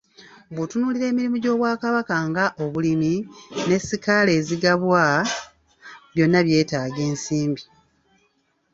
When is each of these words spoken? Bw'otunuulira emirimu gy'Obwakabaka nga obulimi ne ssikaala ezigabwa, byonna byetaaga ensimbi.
Bw'otunuulira 0.53 1.05
emirimu 1.11 1.37
gy'Obwakabaka 1.43 2.15
nga 2.29 2.45
obulimi 2.63 3.13
ne 3.67 3.77
ssikaala 3.81 4.31
ezigabwa, 4.39 5.01
byonna 6.13 6.39
byetaaga 6.47 7.01
ensimbi. 7.09 7.63